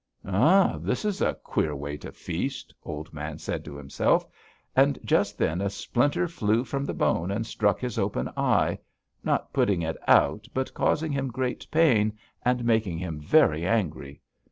[0.25, 0.79] 'Huh!
[0.81, 4.25] This is a queer way to feast,' Old Man said to himself,
[4.75, 8.79] and just then a splinter flew from the bone and struck his open eye,
[9.23, 14.23] not putting it out, but causing him great pain and making him very angry.